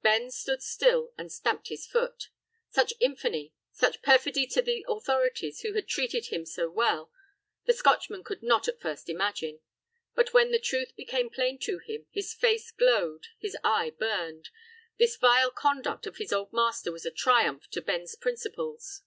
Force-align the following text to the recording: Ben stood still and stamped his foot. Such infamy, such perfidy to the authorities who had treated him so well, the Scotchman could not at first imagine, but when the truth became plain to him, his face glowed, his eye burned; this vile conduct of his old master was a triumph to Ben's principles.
Ben 0.00 0.30
stood 0.30 0.62
still 0.62 1.12
and 1.18 1.30
stamped 1.30 1.68
his 1.68 1.86
foot. 1.86 2.30
Such 2.70 2.94
infamy, 3.00 3.52
such 3.70 4.00
perfidy 4.00 4.46
to 4.46 4.62
the 4.62 4.82
authorities 4.88 5.60
who 5.60 5.74
had 5.74 5.86
treated 5.88 6.28
him 6.28 6.46
so 6.46 6.70
well, 6.70 7.12
the 7.66 7.74
Scotchman 7.74 8.24
could 8.24 8.42
not 8.42 8.66
at 8.66 8.80
first 8.80 9.10
imagine, 9.10 9.60
but 10.14 10.32
when 10.32 10.52
the 10.52 10.58
truth 10.58 10.96
became 10.96 11.28
plain 11.28 11.58
to 11.58 11.80
him, 11.80 12.06
his 12.10 12.32
face 12.32 12.70
glowed, 12.70 13.26
his 13.38 13.58
eye 13.62 13.90
burned; 13.90 14.48
this 14.98 15.16
vile 15.16 15.50
conduct 15.50 16.06
of 16.06 16.16
his 16.16 16.32
old 16.32 16.50
master 16.50 16.90
was 16.90 17.04
a 17.04 17.10
triumph 17.10 17.68
to 17.68 17.82
Ben's 17.82 18.14
principles. 18.16 19.02